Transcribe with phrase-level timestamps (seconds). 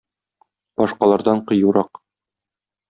[0.81, 2.05] Башкалардан кыюрак.